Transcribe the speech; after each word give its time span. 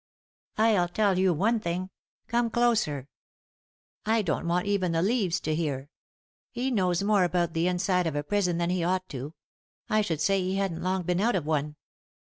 "I'll 0.57 0.87
tell 0.87 1.19
you 1.19 1.31
one 1.31 1.59
thing; 1.59 1.91
come 2.25 2.49
closer— 2.49 3.07
I 4.17 4.23
don't 4.23 4.47
want 4.47 4.65
even 4.65 4.93
the 4.93 5.03
leaves 5.03 5.39
to 5.41 5.53
hear. 5.53 5.89
He 6.49 6.71
knows 6.71 7.03
more 7.03 7.23
about 7.23 7.53
the 7.53 7.67
inside 7.67 8.07
of 8.07 8.15
a 8.15 8.23
prison 8.23 8.57
than 8.57 8.71
he 8.71 8.83
ought 8.83 9.07
to; 9.09 9.35
I 9.91 10.01
should 10.01 10.19
say 10.19 10.41
he 10.41 10.55
hadn't 10.55 10.81
long 10.81 11.03
been 11.03 11.21
out 11.21 11.35
of 11.35 11.45
one." 11.45 11.75